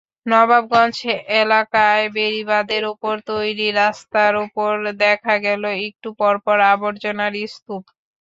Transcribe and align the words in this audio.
নবাবগঞ্জ 0.25 0.97
এলাকায় 1.41 2.05
বেড়িবাঁধের 2.15 2.83
ওপর 2.93 3.15
তৈরি 3.29 3.67
রাস্তার 3.75 4.33
ওপর 4.45 4.71
দেখা 5.03 5.35
গেল 5.45 5.63
একটু 5.87 6.09
পরপর 6.19 6.57
আবর্জনার 6.73 7.33
স্তূপ। 7.47 7.83